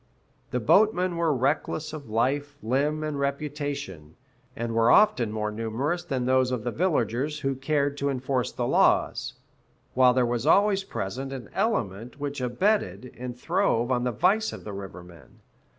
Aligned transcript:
The 0.49 0.59
boatmen 0.59 1.15
were 1.15 1.31
reckless 1.31 1.93
of 1.93 2.09
life, 2.09 2.57
limb, 2.63 3.03
and 3.03 3.19
reputation, 3.19 4.15
and 4.55 4.73
were 4.73 4.89
often 4.89 5.31
more 5.31 5.51
numerous 5.51 6.03
than 6.03 6.25
those 6.25 6.49
of 6.51 6.63
the 6.63 6.71
villagers 6.71 7.41
who 7.41 7.53
cared 7.53 7.97
to 7.99 8.09
enforce 8.09 8.51
the 8.51 8.65
laws; 8.65 9.33
while 9.93 10.15
there 10.15 10.25
was 10.25 10.47
always 10.47 10.83
present 10.83 11.31
an 11.31 11.51
element 11.53 12.19
which 12.19 12.41
abetted 12.41 13.13
and 13.15 13.37
throve 13.39 13.91
on 13.91 14.03
the 14.03 14.11
vice 14.11 14.51
of 14.51 14.63
the 14.63 14.73
river 14.73 15.03
men. 15.03 15.39